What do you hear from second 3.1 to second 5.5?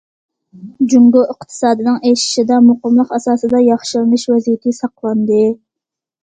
ئاساسىدا ياخشىلىنىش ۋەزىيىتى ساقلاندى.